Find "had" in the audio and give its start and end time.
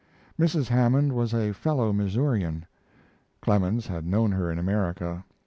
3.85-4.03